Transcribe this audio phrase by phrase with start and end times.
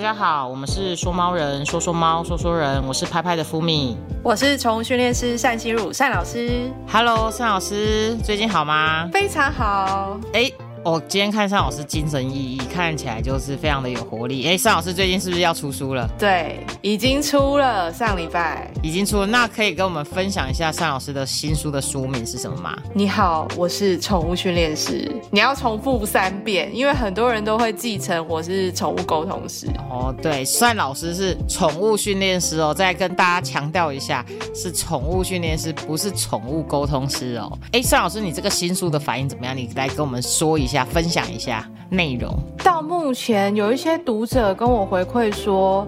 [0.00, 6.72] 大家好，我们是说猫人，说说猫，说说人，我是拍拍的福米，我是宠物训练师单心如单老师。
[6.90, 9.06] Hello，单老师，最近好吗？
[9.12, 10.18] 非常好。
[10.32, 10.50] 哎。
[10.82, 14.46] 我今天看尚老师精神奕奕，看起来就是非常的有活力。
[14.46, 16.08] 哎，尚老师最近是不是要出书了？
[16.18, 19.26] 对，已经出了，上礼拜已经出了。
[19.26, 22.74] 那可以跟我们分享一下尚老师的新书的书名是什么吗？
[22.94, 25.14] 你好，我是宠物训练师。
[25.30, 29.66] 你要重复三遍，因为很多人都会继承我是宠物沟通师。
[29.90, 37.58] 哦，对，尚老师是宠物训练师哦，再跟大家强调一下，是宠物训练师，不是宠物沟通师哦。
[37.72, 39.54] 哎，尚老师，你这个新书的反应怎么样？
[39.54, 40.69] 你来跟我们说一。
[40.70, 42.34] 下分享一下内容。
[42.64, 45.86] 到目前，有一些读者跟我回馈说。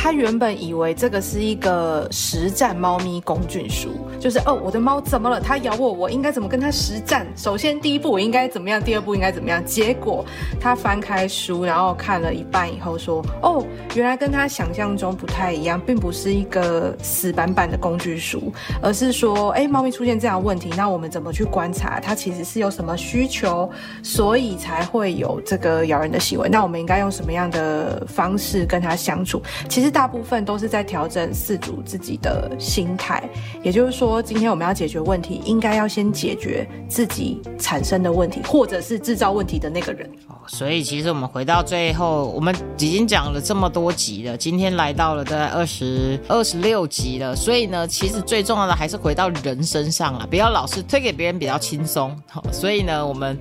[0.00, 5.40] 他原本以为这个是一个实战猫咪工具书，就是哦，我的猫怎么了？
[5.40, 7.26] 它咬我，我应该怎么跟它实战？
[7.36, 8.80] 首先第一步我应该怎么样？
[8.80, 9.62] 第二步应该怎么样？
[9.64, 10.24] 结果
[10.60, 13.66] 他翻开书，然后看了一半以后说：“哦，
[13.96, 22.14] 原来跟他想象中不太一样，并不是一个死板板的工具书，而是说，哎，猫咪出现这样问题，那我们怎么去观察它？
[22.14, 23.68] 其实是有什么需求，
[24.02, 26.48] 所以才会有这个咬人的行为？
[26.48, 29.42] 那我们应该用什么样的方式跟它相处？
[29.68, 29.88] 其实。
[29.98, 33.28] 大部分都是在调整饲主自己的心态，
[33.64, 40.10] 也就是说，说今天我们要解决问题，应该要先解决自己产生的问题，或者是制造问题的那个人。
[40.28, 52.16] 哦，所以其实我们回到最后，我们已经讲了这么多集了，今天来到了大概二十二十六集了，所以呢，其实最重要的还是回到人身上了，不要老是推给别人比较轻松。
[52.50, 53.38] 所以呢，我们。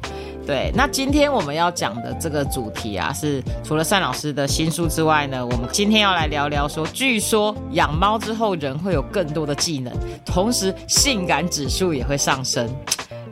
[0.47, 9.93] 对，那今天我们要讲的这个主题啊，是除了单老师的新书之外呢，我们今天要来聊聊说，据说养猫之后人会有更多的技能，
[10.25, 12.65] 同时性感指数也会上升。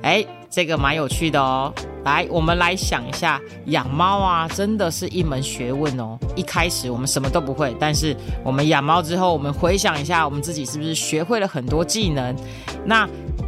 [0.01, 0.25] 哎，
[0.55, 1.73] 这个蛮有趣的哦。
[2.05, 6.17] 来，我们来想一下，养猫啊，真的是一门学问哦。
[6.33, 12.33] 一开始我们什么都不会，但是我们养猫之后，我们回想一下，我们自己是不是学会了很多技能？
[12.85, 13.05] 那。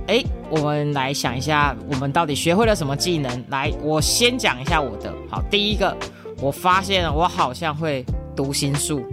[0.07, 3.43] 哎，我们来想一下，我们到底学会了什么技能？
[3.49, 5.13] 来，我先讲一下我的。
[5.29, 5.93] 好，第一个，
[6.41, 9.03] 我发现我好像会读心术。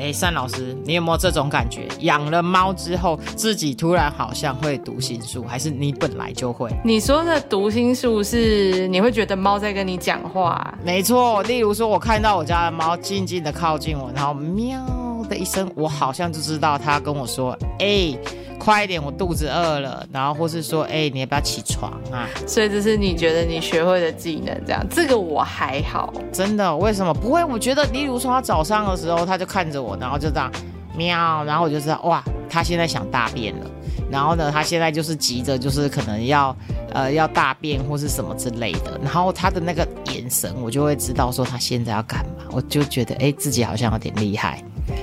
[0.00, 1.86] 哎，单老师，你有没有这种感觉？
[2.00, 6.70] 养了猫之后，自己突然好像会读心术，还是你本来就会？
[6.82, 10.74] 你说的读心术是你会觉得猫在跟你讲话？
[10.82, 14.80] 没错，例如说，我看到我家的猫静静的靠近我，然后喵
[15.30, 18.14] 的一声，我好像就知道他跟我说：“哎。”
[18.60, 20.06] 快一点，我肚子饿了。
[20.12, 22.28] 然后或是说，哎，你要不要起床啊？
[22.46, 26.76] 所以这是你觉得你学会的技能，这样这个我还好，真的？
[26.76, 27.42] 为什么不会？
[27.42, 30.52] 我觉得，例如说他早上的时候，他就看着我，然后就这样
[30.94, 33.66] 喵，然后我就知道，哇，他现在想大便了。
[34.10, 36.54] 然后呢，他现在就是急着，就是可能要
[36.92, 39.00] 呃要大便或是什么之类的。
[39.02, 42.44] 然后他的那个眼神，我就会知道说他现在要干嘛。
[42.50, 44.62] 我就觉得，哎，自己好像有点厉害。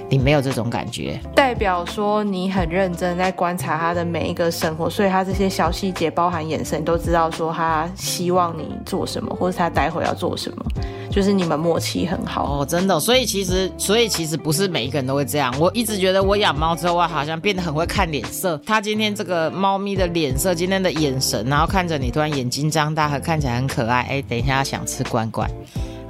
[0.10, 10.66] 你没有这种感觉，代表说你很认真在观察他的每一个生活，所以他这些小细节，包含眼神，都知道说他希望你做什么，或者他待会要做什么，
[11.12, 12.98] 就是你们默契很好哦，真的。
[13.00, 15.54] 所以其实，所以其实不是每一个人都会这样。
[15.60, 18.60] 我一直觉得我养猫之后，我好像变得很会看脸色。
[18.66, 24.04] 他今天这个猫咪的脸色，今天的眼神，然后看着你，突然眼睛张大，和看起来很可爱。
[24.10, 25.50] 哎，等一下想吃罐罐。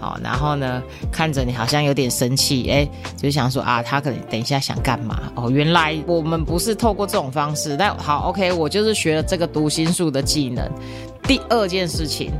[0.07, 0.81] 哦，然后呢，
[1.11, 2.87] 看着你好像有点生气，哎，
[3.17, 5.31] 就想说啊，他可能等一下想干嘛？
[5.35, 7.75] 哦，原来我们不是透过这种方式。
[7.77, 10.69] 但好，OK，我就是学了这个读心术的技能。
[11.23, 12.31] 第二件事情，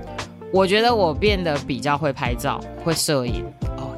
[0.53, 3.43] 我觉得我变得比较会拍照，会摄影。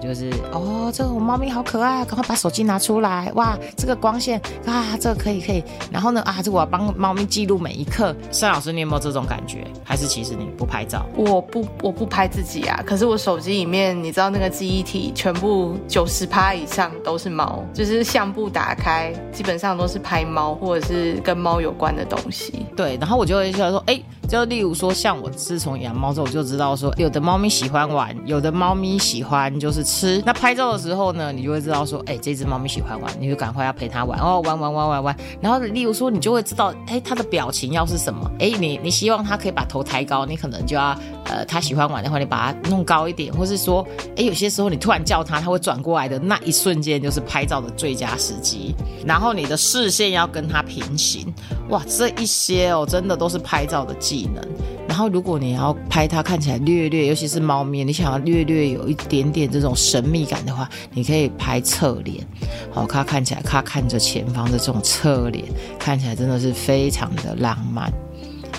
[0.01, 3.31] 就是哦，这个猫咪好可爱，赶快把手机拿出来！
[3.35, 5.63] 哇，这个光线啊，这个可以可以。
[5.91, 8.15] 然后呢啊，这我要帮猫咪记录每一刻。
[8.39, 9.65] 单老师，你有没有这种感觉？
[9.83, 11.05] 还是其实你不拍照？
[11.15, 12.81] 我不，我不拍自己啊。
[12.85, 22.65] 可是我手机里面，你知道那个记忆体全部九十趴以上都是猫，就是相簿打开，基本上都是拍猫或者是跟猫有关的东西。
[22.75, 24.01] 对，然后我就会想说，哎。
[24.29, 30.21] 就例如说，像我自从养猫之后，我就知道说，有的猫咪喜欢玩，有的猫咪喜欢就是吃。
[30.23, 35.17] 那拍照的时候呢，你就会知道说，哎，这只猫咪喜欢玩，你就赶快要陪它玩哦，玩玩玩玩玩。
[35.41, 38.29] 然后例如说，你就会知道，哎，它的表情要是什么？
[38.37, 40.95] 哎，你你希望它可以把头抬高，你可能就要，
[41.29, 48.75] 呃，他喜欢玩的话，你把它弄高一点，或是说，哎，有些时候你突然叫他，他会转过来的那一瞬间，就是拍照的最佳时机。
[49.05, 51.31] 然后你的视线要跟他平行，
[51.69, 54.29] 哇，这一些哦，真的都是拍照的技。
[54.33, 54.43] 能，
[54.87, 62.25] 然后如果你要拍它看起来略略，尤其是猫咪，你想要略略有一点点这种神秘感的话，你可以拍侧脸，
[62.71, 65.45] 好，它看起来它看着前方的这种侧脸，
[65.77, 67.91] 看起来真的是非常的浪漫。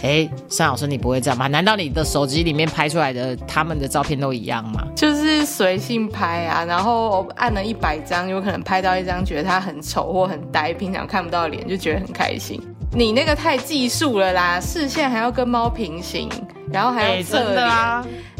[0.02, 1.46] 哎，尚老师你不会这样吗？
[1.46, 4.86] 难道你的手机里面拍出来的他们的照片都一样吗？
[4.96, 12.60] 就是随性拍啊，然后按了一百张，有可能拍到一张觉得他很丑或很呆，平常看不到脸就觉得很开心。
[12.92, 16.28] 你那个太技术了啦，视线还要跟猫平行，
[16.72, 17.66] 然后还要侧脸，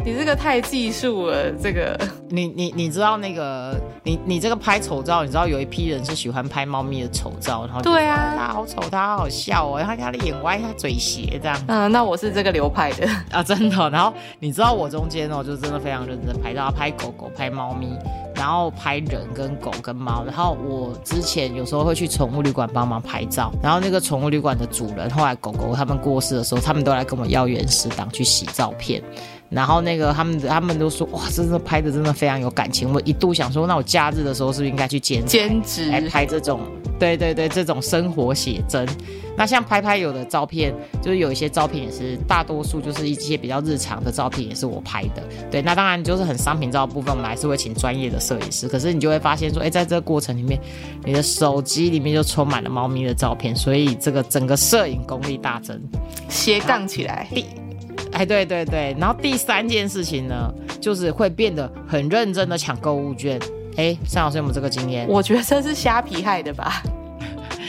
[0.05, 1.51] 你这个太技术了。
[1.53, 1.99] 这个，
[2.29, 11.65] 你你你知道那个，你你这个拍丑照，你知道有一批人是喜欢拍猫咪的丑照，然后对啊，他好丑，他好笑哦，然后他的眼歪，他嘴斜这样。
[11.67, 13.91] 嗯，那我是这个流派的啊，真的。
[13.91, 17.89] 然后你知道我中间哦，就真的非常认真拍照，拍狗狗，拍猫咪。
[18.41, 29.03] 然后拍人跟狗跟猫，然后我之前有时候会去宠物旅馆帮忙拍照，然后那个宠物旅馆的主人后来狗狗他们过世的时候，他们都来跟我要原始档去洗照片，
[29.51, 32.93] 然后那个他们他们都说哇，真的拍的真的非常有感情。
[32.93, 36.61] 我一度想说，那我假日的时候是不是应该去兼兼职来拍这种？
[36.99, 38.87] 对对对，这种生活写真。
[39.35, 45.23] 那像拍拍有的照片，就是有一些照片也是，大多数就是一些比较日常的照片，也是我拍的。
[45.51, 48.69] 对，那当然就是很商品照的部分，我们还是会请专业的摄影师。
[48.69, 50.61] 可是你就会发现说，哎，在这个过程里面，
[51.07, 55.81] 你的手机里面就充满了猫咪的照片，所以这个整个摄影功力大增，
[56.29, 57.27] 斜杠起来。
[57.33, 57.47] 第，
[58.21, 63.41] 哎，对对对，然后第三件事情呢，就是会变得很认真的抢购物券。
[63.79, 65.09] 哎，尚老师有没有这个经验？
[65.09, 66.83] 我觉得这是虾皮害的吧。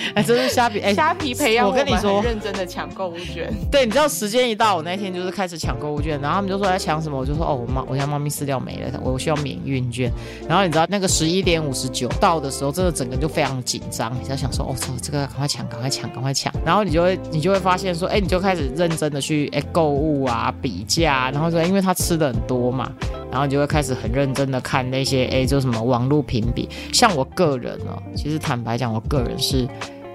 [0.16, 3.52] 哎，这是虾皮哎，虾皮培养我跟你说，认真的抢购物券。
[3.72, 10.12] 对，你知道时间一到，我那天就是开始抢购物券，然后他们就说要抢什么，我就说哦，我猫，我家猫咪饲料没了，我需要免运券。
[10.48, 16.54] 然后你知道那个十一点五十九到的时候，真的整个就非常紧张，你在想说哦，操，这个赶快抢，赶快抢，赶快抢。
[16.66, 22.92] 然后你就会，你就会发现说，哎，你就开始认真的去哎购物啊，比价，然后说因为它吃的很多嘛，
[23.32, 26.70] 然后你就会开始很认真的看那些哎，就什么网络评比。
[26.94, 29.68] 像我个人哦，其实坦白讲，我个人是。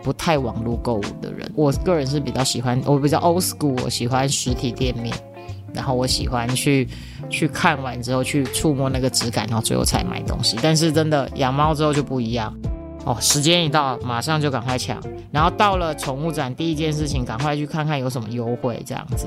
[0.03, 5.13] 不太网络购物的人，我个人是比较喜欢，我比较 old school，我喜欢实体店面，
[5.75, 6.87] 然后我喜欢去
[7.29, 10.57] 去看完之后去触摸那个质感，然后最后才买东西。
[10.63, 12.57] 但是真的养猫之后就不一样
[13.05, 15.03] 哦，时间一到马上就赶快抢，
[15.33, 19.27] 然后到了宠物展第一件事情赶快去看看有什么优惠这样子。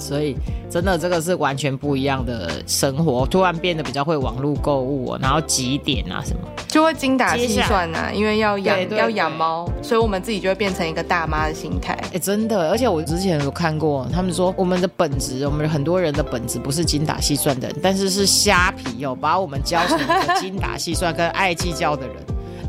[0.00, 0.34] 所以，
[0.70, 11.92] 真的这个是完全不一样的生活，突然变得比较会网络购物，然后几点啊什么，就会精打细算啊，因为要养要养猫，所以我们自己就会变成一个大妈的心态。
[12.12, 22.16] 哎，真的，而且我之前有看过，他们说我们的本质，我们很多人的本质不是精打细算的人，但是是虾皮哦，把我们教成一个精打细算跟爱计较的人。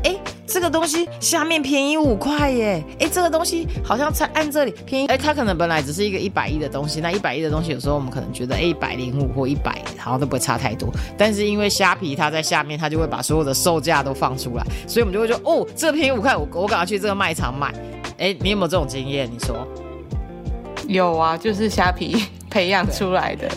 [0.04, 0.16] 哎，
[0.52, 2.84] 这个东西下面便宜五块耶！
[3.00, 5.06] 哎，这个东西好像才按这里便宜。
[5.06, 10.90] 哎，它可能本来只是一个一百亿的东西，那一百亿的东西有时候我们可能觉得哎一百零五或一百好像都不会差太多。
[11.16, 17.72] 但是因为虾皮它在下面，它就会把所有的售价都放出来，所以我们就会说哦，这个便宜五块，我我赶快去这个卖场买。
[18.18, 19.26] 哎，你有没有这种经验？
[19.32, 19.66] 你说
[20.86, 23.48] 有啊，就是虾皮培养出来的。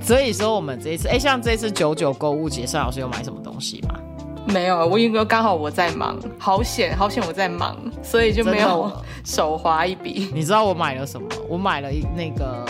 [0.00, 3.98] 所以说我们这一次，哎，像这次九九购物节，邵老师有买什么东西吗？
[4.46, 8.90] 没有，我因为刚好我在忙，好险好险我在忙，所以就没有
[9.24, 10.30] 手滑一笔。
[10.32, 11.26] 你知道我买了什么？
[11.48, 12.64] 我买了一那个，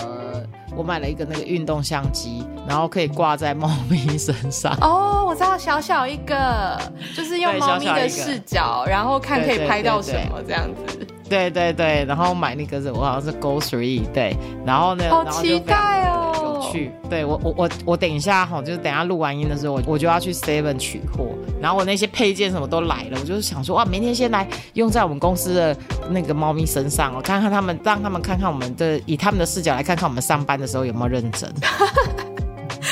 [0.74, 4.76] 我买了一个那个运动相机，然后可以挂在猫咪身上。
[4.80, 6.80] 哦，我知道，小小一个，
[7.14, 11.06] 就是用猫咪的视角，然后看可以拍到什么这样子。
[11.28, 16.25] 对对对，然后买那个是我好像是 Go Three，对，然后呢，好期待哦。
[16.70, 21.28] 去，对我我我我等一下哈，就是等下录完音的时候，我我就要去 Seven 取货，
[21.60, 25.76] 然后我那些配件什么都来了，我就是想说哇，明天先来用在我们公司的
[26.10, 31.52] 那个猫咪身上我，看看他们，让他们看看我们的，以他们的视角来看看我们上班的时候有没有认真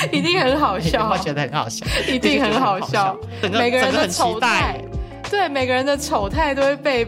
[0.11, 3.17] 一定很好笑，我觉得很好笑，一定很好笑，
[3.51, 4.83] 每个人的丑态，
[5.29, 7.07] 对，每个人的丑态都会被。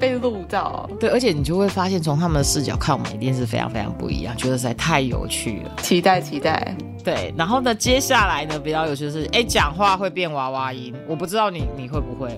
[0.00, 6.74] 被录到，对，而且你就会发现，从他们的视角看，我们一定是非常非常不一样，觉得实在太有趣了，期待期待。
[7.04, 12.36] 对，然后呢，接下来呢，比较有趣的是，哎，讲话会变娃娃音，我不知道你你会不会，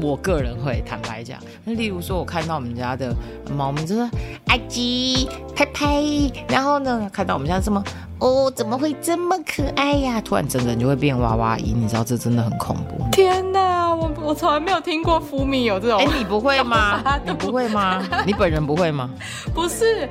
[0.00, 3.14] 我个人会，坦白讲，那例如说，我看到我们家的
[3.56, 4.08] 猫咪，就说
[4.46, 6.02] 阿吉拍拍，
[6.48, 7.82] 然后呢，看到我们家这么。
[8.20, 10.20] 哦，怎么会这么可爱呀？
[10.20, 13.04] 突然整个人就会变娃娃音，你知道这真的很恐怖。
[13.12, 15.98] 天哪，我我从来没有听过福米有这种。
[16.00, 17.02] 哎，你不会吗？
[17.26, 18.02] 你不会吗？
[18.24, 19.10] 你本人不会吗？
[19.52, 20.08] 不是，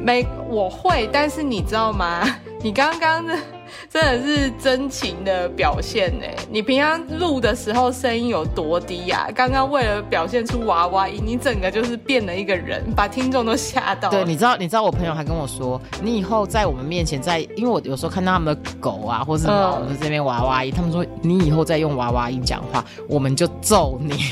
[0.00, 2.22] 没我会，但是你知道吗？
[2.62, 3.36] 你刚刚的。
[3.90, 6.26] 真的是真情的表现呢！
[6.50, 9.28] 你平常录的时候声音有多低呀？
[9.34, 14.10] 刚刚为了表现出娃娃音，你整个就是变了一个人，把听众都吓到。
[14.10, 24.14] 对，你知道，你知道我朋友还跟我说，你以后在我们面前，在因为我有时候看到他们的狗啊，或是猫在这边娃娃音，他们说你以后再用娃娃音讲话，我们就揍你。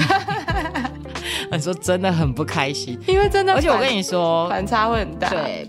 [1.51, 5.29] 你说真的很不开心，因为真的，而且我跟你说，反差会很大。
[5.29, 5.69] 对。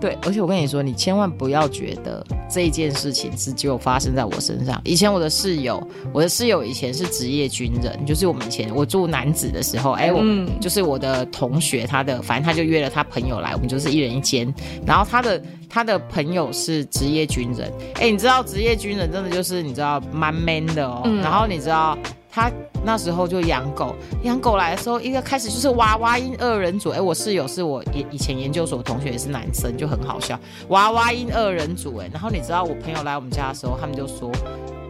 [0.00, 4.80] 对，而且我跟你说，你千万不要觉得这件事情是只有发生在我身上。
[4.84, 10.22] 以前我的室友，我的室友以前是职业军人，就是我们以前我住男子的时候，哎，我
[10.60, 14.52] 就是我的同学，他的反正他就约了他朋友来，我们就是一人一间。
[14.86, 21.02] 然后他的他的朋友是职业军人，哎，你知道职业军人真的就是你知道蛮 man 的哦。
[21.22, 21.96] 然后你知道。
[22.36, 22.52] 他
[22.84, 26.90] 那时候就养狗，养狗来的时候，一个开始就是娃娃音二人组。
[26.90, 30.38] 哎，我室友是我以以前研究所同学，也是男生，就很好笑。
[30.68, 34.30] 娃娃音二人组，哎，然后你知道我朋友来我们家的时候，他们就说，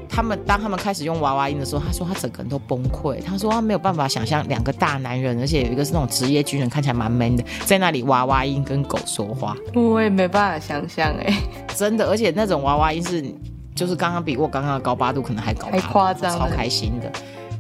[0.09, 9.57] 他们当他们开始用娃娃音的时候，他说他整个人都崩溃，他说他没有办法想象两个大男人，而且有一个是那种职业军人，看起来蛮 man 的，在那里娃娃音跟狗说话。
[9.73, 11.33] 我也没办法想象，哎，
[11.77, 13.25] 真的，而且那种娃娃音是，
[13.73, 17.13] 就是刚刚比我刚刚的高八度可能还高，还夸张，超开心的。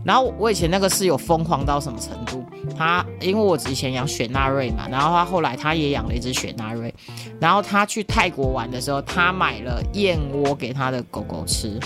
[0.07, 2.45] 然后我以前那个室友疯狂到什么程度？
[2.79, 6.95] 他因为我以前养雪纳瑞嘛，然后他后来他也养了一只雪纳瑞，
[7.41, 11.79] 然后他去泰国玩的时候，他买了燕窝给他的狗狗吃。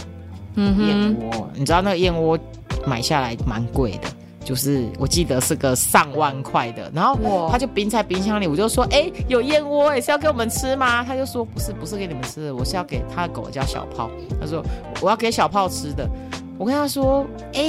[0.57, 2.39] 嗯，燕窝，你知道那个燕窝
[2.85, 4.09] 买下来蛮贵的，
[4.45, 6.91] 就是我记得是个上万块的。
[6.93, 14.11] 然后他就冰在冰箱里，我就说：“哎，有燕窝哎，是要给我们吃吗？”他就说：“不是，不是给你们吃的，我是要给他的狗叫小泡。”
[14.41, 14.61] 他说
[15.01, 16.07] ：“我要给小泡吃的。”
[16.61, 17.27] 我跟他说
[17.57, 17.63] ：“哎，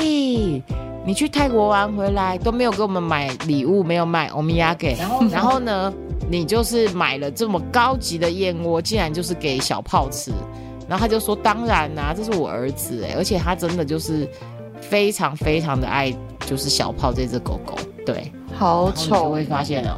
[1.05, 5.93] 你去泰国玩回来都没有给我们买礼物，没有买欧米亚给， 然后然后呢，
[6.29, 10.33] 你就是买了这么高级的燕窝，竟然就是给小泡吃。”
[10.89, 13.01] 然后他就说：“当然啦，这是我儿子。
[13.05, 14.29] 哎，而且他真的就是
[14.81, 16.13] 非常非常的爱，
[16.45, 17.77] 就是小泡这只狗狗。
[18.05, 19.95] 对，好丑，会发现哦，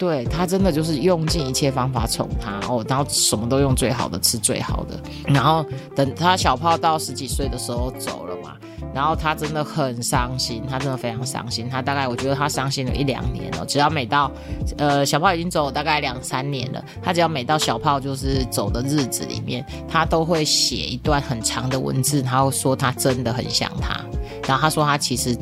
[0.00, 4.98] 对他真的就是用尽一切方法宠他哦，然后什么都用最好的，吃最好的。
[5.26, 5.62] 然后
[5.94, 8.56] 等他小泡到十几岁的时候走了嘛，
[8.94, 11.68] 然后他真的很伤心，他真的非常伤心。
[11.68, 14.32] 他大概我觉得他伤心了一两年了，只要每到
[14.78, 24.00] 呃小泡已经走了大概两三年了，他只要每到小泡就是走的日子里面，他都会写一段很长的文字，然后说他真的很想他。
[24.48, 25.36] 然后他说他其实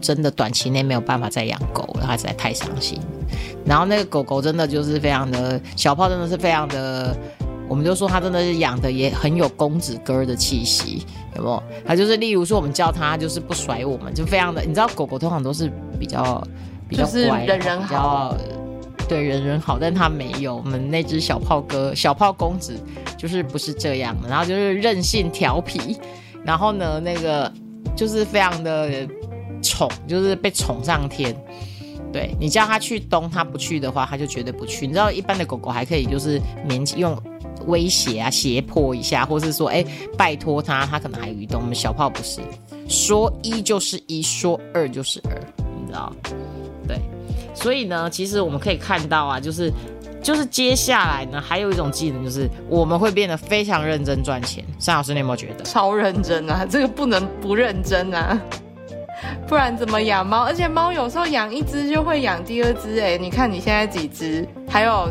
[0.00, 2.98] 真的短期内没有办法再养狗了，他实在太伤心。
[3.68, 7.14] 然后那个狗狗真的就是非常的小泡，真的是非常的，
[7.68, 11.04] 我们就说它真的是养的也很有公子哥的气息，
[11.36, 11.62] 有没有？
[11.86, 15.70] 它就是例如说我们叫它就是不甩我们，就非常的，你知道狗狗通常都是
[16.00, 16.42] 比较
[16.88, 18.34] 比较乖，人人好，
[19.06, 20.56] 对人人好，但它没有。
[20.56, 22.74] 我们那只小炮哥、小炮公子
[23.18, 25.98] 就是不是这样的，然后就是任性调皮，
[26.42, 27.52] 然后呢那个
[27.94, 29.06] 就是非常的
[29.62, 31.36] 宠，就是被宠上天。
[32.12, 34.86] 对你叫他去东，他不去的话，他就绝对不去。
[34.86, 37.22] 你知道，一般的狗狗还可以就是勉强用
[37.66, 39.84] 威胁啊、胁迫一下，或是说哎
[40.16, 41.60] 拜托他，他可能还移动。
[41.60, 42.40] 我们小炮不是
[42.88, 45.38] 说一就是一，说二就是二，
[45.78, 46.12] 你知道？
[46.86, 46.98] 对，
[47.54, 49.70] 所以呢，其实我们可以看到啊，就是
[50.22, 54.64] 就是接下来呢，还有一种技能，就是我们会变得非常认真赚钱。
[54.78, 55.64] 尚老师，你有没有觉得？
[55.64, 56.66] 超认真啊！
[56.68, 58.40] 这个不能不认真啊！
[59.46, 60.44] 不然怎么养猫？
[60.44, 64.46] 而且猫有时候养一只就会养第二只，哎，你看你现在几只？
[64.68, 65.10] 还有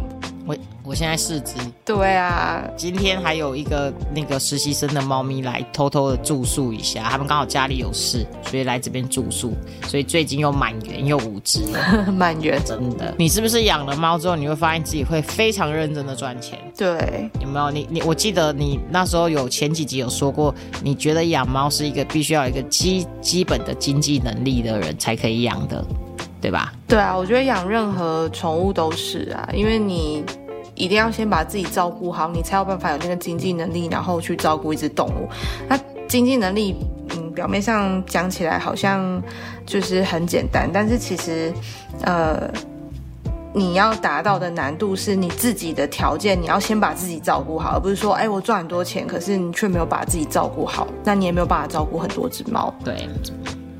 [0.88, 1.54] 我我现在四只。
[1.84, 9.54] 对啊，今天还有一个那个实习生的猫咪来偷偷的住宿一下，他们刚好家里有事，所以来这边住宿，
[9.86, 11.66] 所以最近又满员又五只，
[12.18, 13.14] 满员真的。
[13.18, 16.58] 你是不是养了猫之后，你会发现自己会非常认真的赚钱？
[16.78, 17.70] 对，有没有？
[17.70, 25.86] 你你我记得你那时候有前几集有说过，你觉得养猫是一个必须要有一个基基本的经济能力的人才可以养的，
[26.40, 26.74] 对吧？
[26.88, 30.24] 对啊，我觉得养任何宠物都是啊，因为你。
[30.78, 35.28] 一定要先把自己照顾好，你才有办法有那个经济能力，然后去照顾一只动物。
[35.68, 36.76] 那经济能力，
[37.16, 39.22] 嗯，表面上讲起来好像
[39.66, 41.52] 就是很简单，但是其实，
[42.04, 42.50] 呃，
[43.54, 52.74] 你要达到的难度是你自己的条件，你要先把自己照顾好，而不是说，哎，我赚很多钱，可是你却没有把自己照顾好，那你也没有办法照顾很多只猫。
[52.86, 53.10] 对。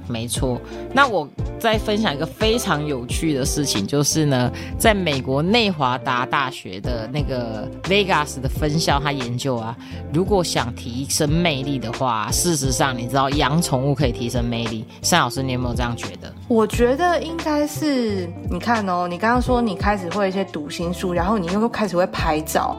[0.08, 0.60] 没错，
[0.94, 1.28] 那我
[1.60, 9.76] 再分享一个非常有趣的事情，就是呢，在美国内华达大学的那个 Vegas 的分校，他研究啊，
[10.14, 14.86] 如果想提升魅力的话，事实上你知道养宠物可以提升魅力。
[15.10, 16.32] 单老师，你有没有这样觉得？
[16.48, 22.78] 我觉得应该是，你看哦，你刚刚说你开始会一些读心术，然后你又开始会拍照。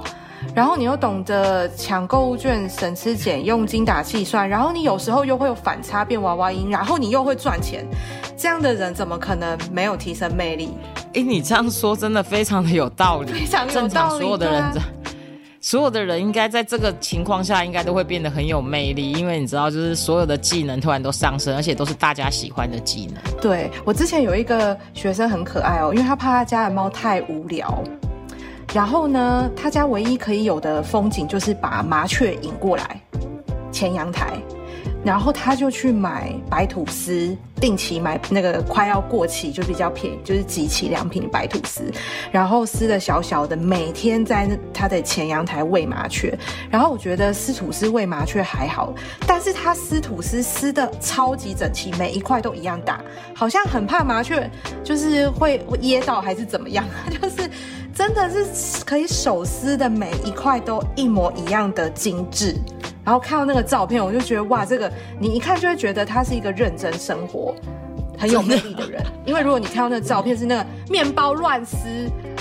[0.55, 7.87] 然后你又懂得抢购物券、省吃俭用、精打细算，然后你有时候又会有反差变娃娃音，然后你又会赚钱，
[8.37, 10.71] 这样的人怎么可能没有提升魅力？
[11.15, 13.89] 哎，你这样说真的非常的有道理， 非常有道理。
[13.89, 14.65] 正常所有的人，
[15.61, 23.41] 所有的人应该在这个情况下，应该都会变得很有魅力，因为你知道，就是所有的技能突然都上升，而且都是大家喜欢的技能。
[23.41, 27.83] 对我之前有一个学生很可爱哦，因为他怕他家的猫太无聊，
[28.75, 33.01] 然后呢，他家唯一可以有的风景就是把麻雀引过来
[33.73, 34.35] 前阳台。
[35.05, 41.83] 然后他就去买白吐司，定期买那个快要过期就比较便宜，就是集齐两瓶白吐司，
[42.33, 46.37] 然后撕的小小的，每天在他的前阳台喂麻雀。
[46.71, 48.93] 然后我觉得撕吐司喂麻雀还好，
[49.27, 53.01] 但是他撕吐司撕的超级整齐，每一块都一样大，
[53.35, 54.51] 好像很怕麻雀
[54.83, 56.85] 就是会噎到还是怎么样，
[57.23, 57.49] 就是
[57.95, 62.57] 真的是可以手撕的每一块都一模一样的精致。
[63.09, 67.55] 然后看到那个照片，我就觉得哇，这个你一看就会觉得他是一个认真生活、
[68.19, 69.03] 很有魅力的人。
[69.25, 71.79] 因为如果你看到那个照片是那个面包乱撕、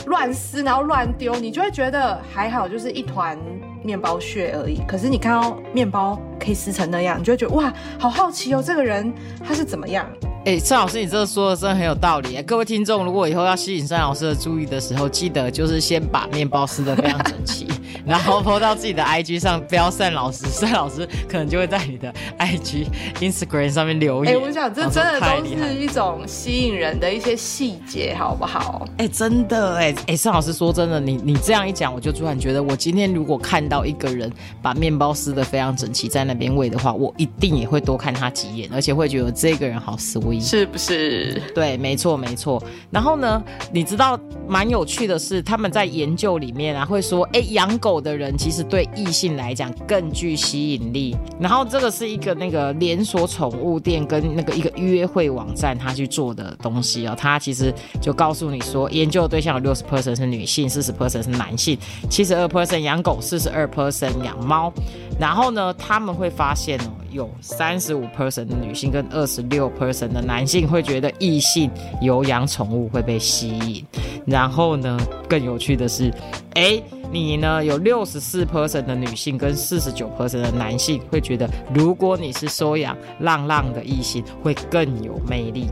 [0.08, 3.38] 乱撕，然后乱丢，你就会觉得还好，就是一团
[3.82, 4.82] 面包屑而已。
[4.86, 9.12] 可是你看到面包可以撕成那样，你就会觉得哇，好好奇哦，这个人
[9.46, 10.08] 他是怎么样？
[10.46, 12.42] 哎，盛老师，你这个说的真的很有道理。
[12.44, 17.68] 各位听众，如果以后要吸引盛老师的注意的时候，记得就是先把面包撕得非常整齐。
[18.06, 22.88] 然后泼到自己的 IG 上，不要善老师，盛老师可能就会在你的 IG、
[23.20, 24.34] Instagram 上面留言。
[24.34, 28.88] 哎，我想这真的都是一种吸引人的一些细节，好不好？
[28.98, 41.42] 哎，真的哎哎，盛老师说真的，你你这样一讲，我就突然觉得，我今天如果看到一个人把面包撕的非常整齐在那边喂的话，我一定也会多看他几眼，而且会觉得这个人好 sweet，是不是？
[41.54, 42.62] 对，没错没错。
[42.92, 47.98] 然后呢，你知道蛮有趣的是，他们在研究里面啊会说，哎，养狗。
[47.98, 51.18] 的人其实对异性来讲更具吸引力。
[51.40, 57.16] 然后这个是一个那个连锁宠物店跟那个一个约会网站，他去做的东西哦。
[57.18, 61.76] 他其实就告诉你说，研究的对象有六十 percent 是女性，四十 percent 是男性，
[62.08, 64.72] 七十二 percent 养狗，四十二 percent 养猫。
[65.20, 71.72] 然后呢，他们会发现哦，有三十五 percent 的女性跟二十六 percent 的男性会觉得异性
[72.02, 73.86] 有养宠物会被吸引。
[74.26, 76.12] 然后呢，更有趣的是，
[76.56, 76.82] 哎。
[77.10, 77.64] 你呢？
[77.64, 85.68] 有六十四 percent 的女性跟四十九 percent 的男性会觉得，如果你是收养浪浪的异性，会更有魅力。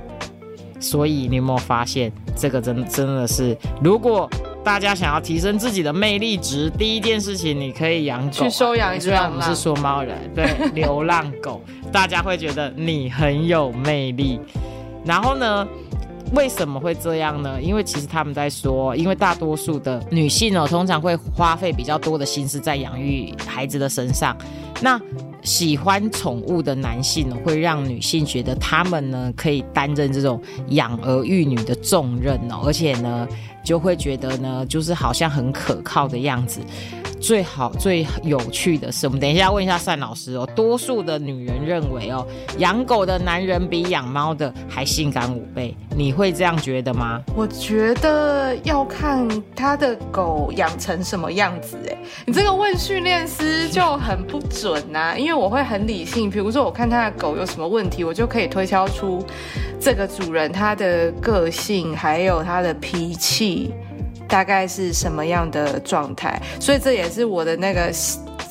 [0.80, 4.30] 所以你有没有发现，这个真真的是，如果
[4.66, 9.12] 大家想要提升自己的魅力值，第一件事情你可以养狗，去收养一只。
[9.12, 14.40] 我们是说猫人，对，流浪狗，大家会觉得你很有魅力。
[15.06, 15.68] 然后呢？
[16.34, 17.62] 为什么会这样呢？
[17.62, 24.36] 因为其实他们在说，因为大多数的女性哦，通常会花费比较多的心思在养育孩子的身上。
[24.82, 25.00] 那
[25.44, 33.28] 喜欢宠物的男性呢，会让女性觉得他们呢可以担任这种养儿育女的重任哦，而且呢
[33.64, 36.60] 就会觉得呢，就是好像很可靠的样子。
[37.26, 40.48] 最好最有趣的是，我们等一下问一下单老师哦。
[40.56, 42.24] 多数的女人认为哦，
[42.60, 45.76] 养狗的男人比养猫的还性感五倍。
[45.96, 47.20] 你会这样觉得吗？
[47.36, 51.80] 我觉得要看他的狗养成什么样子。
[51.90, 55.18] 哎，你这个问训练师就很不准呐。
[55.18, 59.26] 因为我会很理性，比如说我看他的狗有什么问题，我就可以推敲出
[59.80, 63.74] 这个主人他的个性还有他的脾气。
[64.28, 66.42] 大概是什么样的状态？
[66.60, 67.92] 所以这也是我的那个。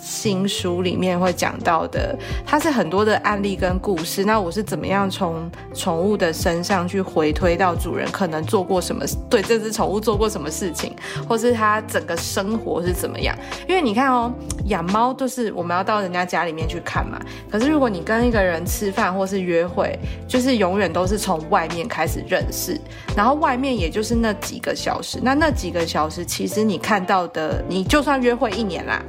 [0.04, 2.14] 新书里面会讲到的，
[2.44, 4.22] 它是很多的案例跟故事。
[4.22, 10.94] 那我是怎么样从宠物的身上去回推到主人可能做过什么，对这只宠物做过什么事情，
[11.26, 13.34] 或是它整个生活是怎么样？
[13.66, 14.30] 因为你看哦，
[14.66, 17.18] 养猫就是我们要到人家家里面去看嘛。
[17.50, 22.78] 可是如果你跟一个人吃饭或是约会，就是永远都是从外面开始认识，
[23.16, 25.18] 然后外面也就是那几个小时。
[25.22, 29.02] 那那几个小时，其实你看到的，你就算约会一年啦。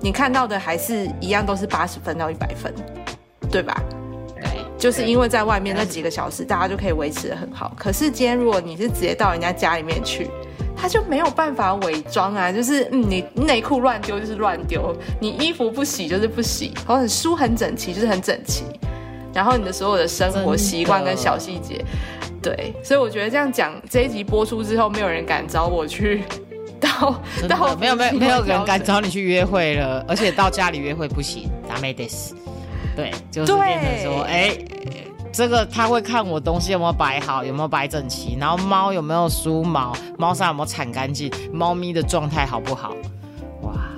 [0.00, 2.72] 你看到的还是一样，都是八十分到一百分，
[3.50, 3.82] 对吧？
[4.34, 4.44] 对，
[4.78, 7.72] 就是因为在外面那几个小时，大家就可以维持的很好。
[7.76, 10.30] 可是今天如果你是直接到人家家里面去，
[10.74, 18.64] 他就没有办法伪装啊，就是嗯，你内裤乱丢就是乱丢，你衣服不洗就是不洗，然后书很整齐就是很整齐，
[19.34, 21.84] 然后你的所有的生活习惯跟小细节，
[22.42, 26.24] 对，所以我觉得这样讲，这一集播出之后，没有人敢找我去。
[27.00, 32.34] 到到没有没有没有人敢找你去约会了，而且到家里约会不行，打没得死。
[32.96, 34.56] 对，就是变成说，哎，
[35.32, 42.94] 这个他会看我东西有没有摆好，有没有摆整齐，然后猫有没有梳毛，猫砂有没有铲干净，猫咪的状态好不好。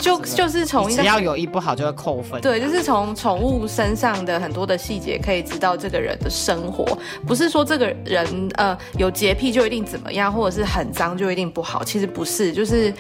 [0.03, 6.85] 就就是从只要有一不好就会扣分，对，就是从宠物身上的很多的细节可以知道这个人的生活，
[7.25, 12.93] 不是说这个人呃有洁癖就一定怎么样，或者是很脏就一定不好，其实不是，就是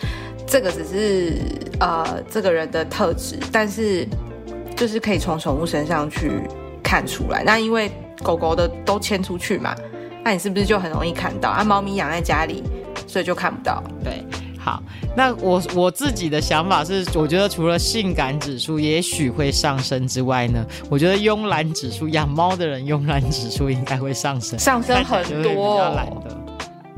[0.46, 1.34] 这个只是
[1.80, 4.06] 呃这个人的特质，但是
[4.76, 6.30] 就是可以从宠物身上去
[6.84, 7.42] 看出来。
[7.42, 7.90] 那因为
[8.22, 9.74] 狗狗的都牵出去嘛，
[10.24, 11.50] 那你是不是就很容易看到？
[11.50, 12.62] 啊，猫咪养在家里，
[13.08, 13.82] 所以就看不到。
[14.04, 14.24] 对。
[14.64, 14.80] 好，
[15.16, 25.52] 那我我自己的想法是，我觉得除了性感指数也许会上升之外呢，我觉得慵懒指数，养猫的人慵懒指数应该会上升，上升很多。
[25.52, 26.36] 比较懒的，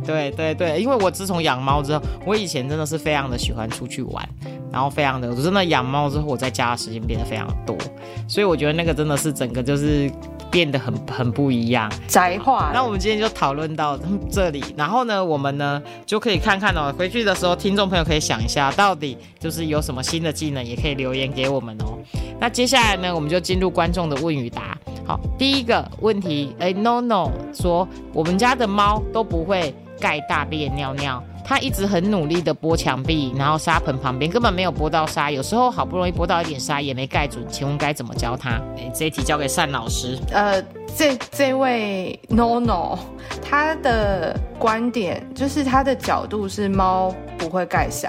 [0.05, 4.29] 对对对，因为我自从养猫之后，我以前真的是非常的喜欢出去玩，
[4.71, 7.75] 然后非常的，我真的养猫之后，我在家的时间变得非常多，
[8.29, 10.11] 所以我觉得那个真的是整个就是。
[10.55, 12.71] 变得很很不一样，宅化。
[12.73, 13.99] 那我们今天就讨论到
[14.31, 21.99] 这里，然后呢，我们呢就可以看看哦，回去的时候，听众朋友可以想一下，到底就是有什么新的技能，也可以留言给我们哦。
[22.39, 24.79] 那接下来呢，我们就进入观众的问与答。
[25.05, 31.23] 好，第一个问题，哎，no no，说我们家的猫都不会盖大便尿尿。
[31.47, 38.53] 他一直很努力的拨墙壁，然后沙盆旁边根本没有拨到沙，有时候好不容易拨到一点沙也没盖住，请问该怎么教他？
[38.79, 40.19] 哎，这一题交给单老师。
[40.31, 40.63] 呃，
[40.97, 42.99] 这这位 No No，
[43.43, 48.09] 他的观点就是他的角度是猫不会盖沙，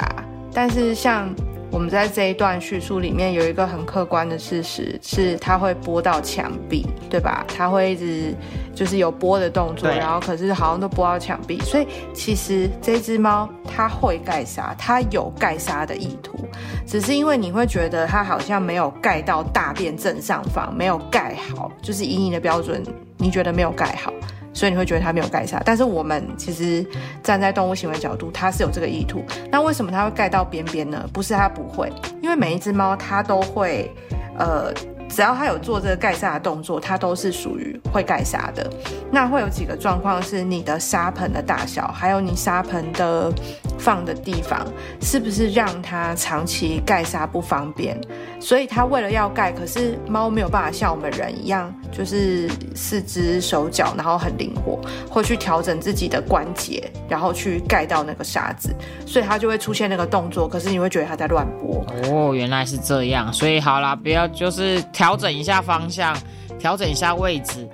[0.53, 1.29] 但是像。
[1.75, 7.45] 我们在这一段叙述里面有一个很客观的事实，是它会拨到墙壁，对吧？
[7.53, 8.33] 它会一直
[8.73, 16.47] 就是有拨的动作，然后可是好像都拨到墙壁，所以其实这只猫它会盖沙，它有盖沙的意图，
[16.87, 22.81] 只是因为你会觉得它好像没有盖到大便正上方，没有盖好，就是以你的标准，
[23.17, 24.13] 你觉得没有盖好。
[24.55, 26.83] 所以你会觉得它没有盖下，但是我们其实
[27.21, 29.23] 站在动物行为角度，它是有这个意图。
[29.51, 31.07] 那为什么它会盖到边边呢？
[31.13, 31.91] 不是它不会，
[32.23, 33.91] 因为每一只猫它都会，
[34.39, 34.73] 呃。
[35.07, 38.69] 只要它有做这个盖沙的动作，它都是属于会盖沙的。
[39.11, 43.31] 那会有几个状况是你的沙盆的大小，还有你沙盆的
[43.77, 44.65] 放的地方，
[45.01, 47.99] 是不是让它长期盖沙不方便？
[48.39, 58.73] 所以它为了要盖，可是猫没有办法像我们人一样，就是四肢手脚，然后很灵活，会去调整自己的关节，然后去盖到那个沙子，
[59.05, 60.47] 所以它就会出现那个动作。
[60.47, 61.85] 可是你会觉得它在乱拨。
[62.09, 63.31] 哦，原来是这样。
[63.33, 66.15] 所以好啦，不要就是调整一下方向，
[66.59, 67.67] 调整一下位置，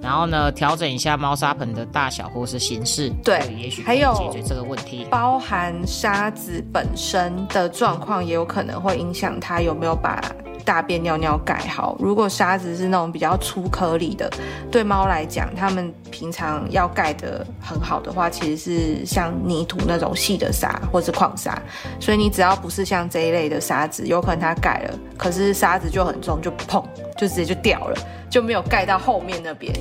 [0.00, 5.06] 然后呢，调整一下猫砂盆的大小或是形式，对，也许还有解决这个问题。
[5.10, 10.20] 包含沙子本身的状况，也有可能会影响它有没有把。
[10.68, 14.30] 大便尿尿盖好，如果沙子是那种比较粗颗粒的，
[14.70, 21.58] 对猫来讲，它们平常要盖得很好的话，其实是像泥土那种细的沙或是矿沙，
[21.98, 27.96] 所以你只要不是像这一类的沙子，有可能它盖了，可是沙子就很重，就碰，就直接就掉了，
[28.28, 29.72] 就没有盖到后面那边。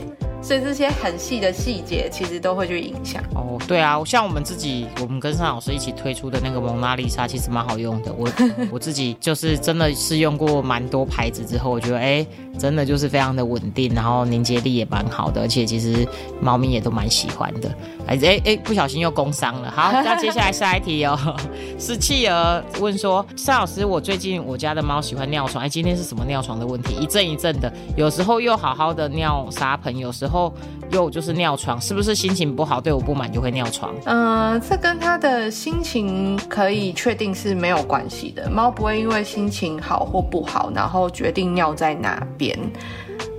[0.47, 3.59] 所以这些很细的细节，其实都会去影响哦。
[3.67, 8.13] 对啊，像我们自己，我们跟尚老师一起推出的那个蒙娜丽莎，其实蛮好用的。
[8.13, 8.29] 我
[8.71, 12.25] 我自己就是真的试用过蛮多牌子之后，我觉得哎，
[12.57, 16.07] 真的就是非常的稳定，然后凝结力也蛮好的，而且其实
[16.41, 17.69] 猫咪也都蛮喜欢的。
[18.07, 19.69] 哎哎哎，不小心又工伤了。
[19.69, 21.19] 好，那接下来下一题哦，
[21.77, 26.95] 是企鹅问说，尚老师，我最近我家的猫喜欢尿床，哎，今天是什么尿床的问题？
[26.95, 30.36] 一阵一阵的，有时候又好好的尿沙盆，有时候。
[30.37, 30.53] 后
[30.91, 33.93] 又就是尿床，是不是心情不好，对我不满就会尿床？
[34.05, 38.47] 嗯，这跟他的心情可以确定是没有关系的。
[38.49, 42.57] 猫不会因为心情好或不好，然后决定尿在哪边。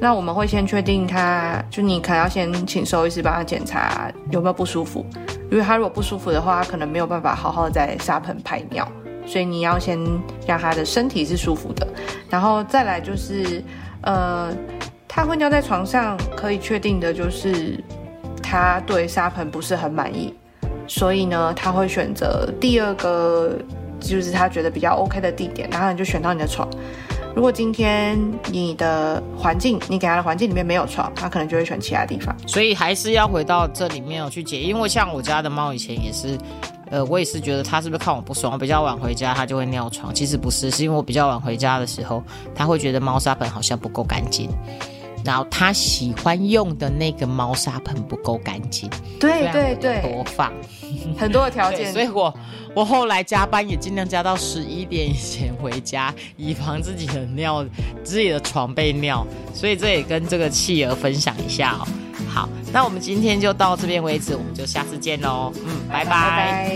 [0.00, 5.06] 那我们会先确定它，就你可能要先请兽医师帮他检查有没有不舒服，
[5.50, 8.86] 因为他如果不舒服的话，可能没有办法好好在沙盆排尿，
[9.24, 9.98] 所以你要先
[10.46, 11.86] 让他的身体是舒服的，
[12.28, 13.62] 然后再来就是
[14.02, 14.52] 呃。
[15.18, 17.82] 他会尿在床上，可以确定的就是
[18.40, 20.32] 他对沙盆不是很满意，
[20.86, 23.58] 所以呢，他会选择第二个，
[23.98, 26.68] 就是他觉得比较 OK 的地点，然后你就选到你的床。
[27.34, 28.16] 如果今天
[28.52, 32.32] 你的环境，你给他的环境里面没有床，他可能就会选其他地方。
[32.46, 36.38] 所以还是要回到这里面去解，因为像我家的猫以前也是，
[36.90, 42.22] 呃，我也是觉得它是不是看我不爽，比较晚回家它就会尿床，其实不是，是因为我比较晚回家的时候，
[42.54, 44.48] 它会觉得猫砂盆好像不够干净。
[45.24, 48.88] 然后他喜欢用的那个猫砂盆不够干净，
[49.20, 50.52] 对对对，多放
[51.16, 52.32] 很多的条件， 所以我
[52.74, 57.64] 我后来加班也尽量加到十一点以前回家，以防自己的尿
[58.02, 59.26] 自己的床被尿。
[59.52, 61.86] 所以这也跟这个企鹅分享一下哦。
[62.28, 65.52] 好，那我们今天就到这边为止，我们就下次见喽。
[65.56, 66.72] 嗯，拜拜。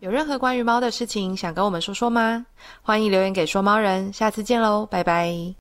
[0.00, 2.46] 有任何关于猫的事情想跟我们说说吗？
[2.82, 5.54] 欢迎留言给说猫人，下次见喽，拜拜。